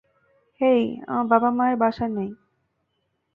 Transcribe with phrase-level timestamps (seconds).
[0.61, 2.31] হেই, আমার বাবা-মা বাসায় নেই।